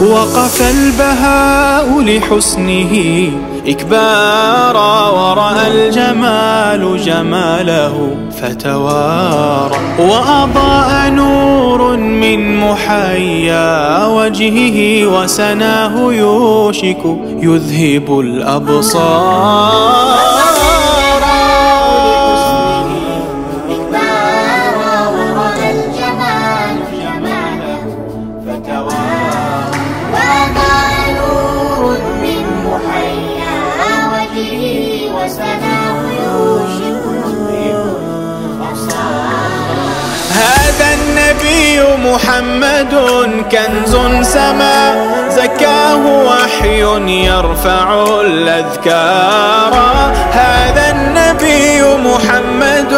وقف 0.00 0.62
البهاء 0.70 2.00
لحسنه 2.00 2.92
إكبارا 3.66 5.08
ورأى 5.10 5.68
الجمال 5.68 7.04
جماله 7.04 8.16
فتوارى 8.42 9.76
وأضاء 9.98 11.07
من 12.28 12.60
محيا 12.60 14.06
وجهه 14.06 15.06
وسناه 15.06 16.12
يوشك 16.12 17.02
يذهب 17.42 18.20
الأبصار. 18.20 19.88
هذا 35.40 35.77
النبي 41.48 41.80
محمد 42.10 42.94
كنز 43.52 43.96
سما 44.26 44.80
زكاه 45.30 46.06
وحي 46.06 46.82
يرفع 47.08 48.04
الأذكار. 48.20 49.72
هذا 50.32 50.90
النبي 50.90 51.82
محمد 52.08 52.92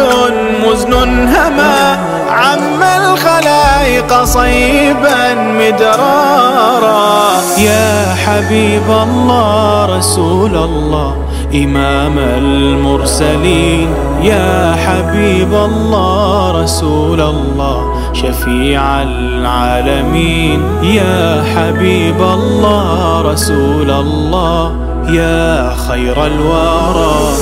مزن 0.65 0.93
هما 1.27 1.99
عم 2.29 2.83
الخلائق 2.83 4.23
صيبا 4.23 5.33
مدرارا. 5.33 7.11
يا 7.57 8.15
حبيب 8.25 8.89
الله 8.89 9.97
رسول 9.97 10.55
الله 10.55 11.15
إمام 11.53 12.17
المرسلين. 12.17 13.89
يا 14.21 14.75
حبيب 14.75 15.53
الله 15.53 16.61
رسول 16.63 17.21
الله 17.21 18.13
شفيع 18.13 19.01
العالمين. 19.01 20.61
يا 20.83 21.43
حبيب 21.55 22.21
الله 22.21 23.21
رسول 23.21 23.91
الله 23.91 24.75
يا 25.09 25.75
خير 25.87 26.25
الورى. 26.25 27.33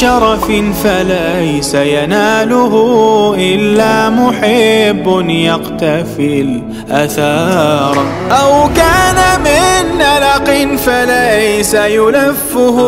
شرف 0.00 0.46
فليس 0.84 1.74
يناله 1.74 2.74
إلا 3.38 4.10
محب 4.10 5.24
يقتفي 5.28 6.40
الأثار 6.40 8.06
أو 8.30 8.68
كان 8.76 9.40
من 9.40 9.98
نلق 9.98 10.76
فليس 10.76 11.74
يلفه 11.74 12.78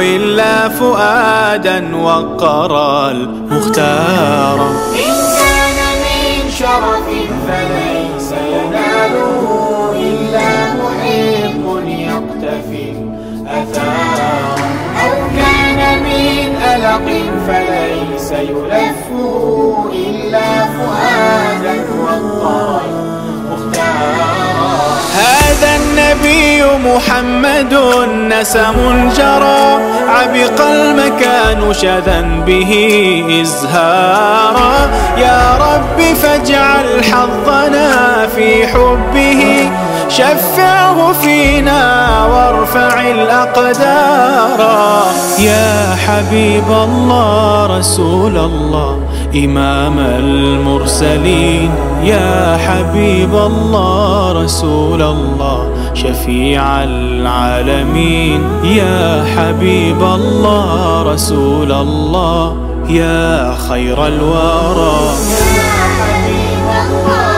إلا 0.00 0.68
فؤادا 0.68 1.96
وقر 1.96 3.10
المختار 3.10 4.70
إن 4.94 5.14
كان 5.38 5.78
من 6.02 6.50
شرف 6.58 7.06
فليس 7.48 8.32
يناله 8.32 9.46
إلا 9.94 10.74
محب 10.74 11.88
يقتفي 11.88 12.92
الأثار 12.92 14.01
محمد 26.96 27.74
نسم 28.30 28.76
جرى 29.16 29.64
عبق 30.08 30.60
المكان 30.60 31.72
شذا 31.72 32.20
به 32.46 32.72
إزهارا. 33.42 34.90
يا 35.18 35.58
رب 35.60 35.98
فاجعل 36.22 37.04
حظنا 37.04 38.26
في 38.36 38.66
حبه 38.66 39.70
شفعه 40.08 41.12
فينا 41.12 41.82
وارفع 42.26 43.00
الأقدار. 43.00 44.60
يا 45.38 45.96
حبيب 46.06 46.68
الله 46.70 47.78
رسول 47.78 48.36
الله 48.36 48.98
إمام 49.34 49.98
المرسلين. 49.98 51.70
يا 52.04 52.58
حبيب 52.66 53.34
الله 53.34 54.44
رسول 54.44 55.02
الله 55.02 55.68
شفيع 55.94 56.84
العالمين. 56.84 58.40
يا 58.64 59.24
حبيب 59.36 60.02
الله 60.02 61.02
رسول 61.02 61.72
الله 61.72 62.56
يا 62.88 63.54
خير 63.68 64.06
الورى. 64.06 65.00
يا 65.56 65.82
حبيب 65.98 66.68
الله 66.86 67.32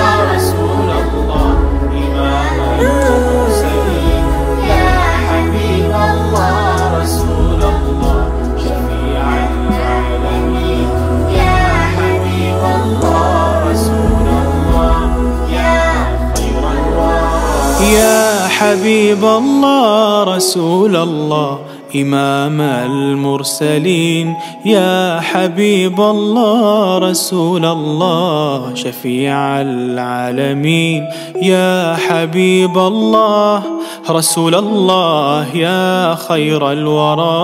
يا 17.84 18.43
حبيب 18.58 19.24
الله 19.24 20.24
رسول 20.36 20.96
الله 20.96 21.58
إمام 21.96 22.60
المرسلين. 22.60 24.34
يا 24.64 25.20
حبيب 25.20 26.00
الله 26.00 26.98
رسول 26.98 27.64
الله 27.64 28.74
شفيع 28.74 29.60
العالمين. 29.60 31.06
يا 31.42 31.96
حبيب 32.08 32.78
الله 32.78 33.62
رسول 34.10 34.54
الله 34.54 35.46
يا 35.54 36.14
خير 36.14 36.72
الورى. 36.72 37.34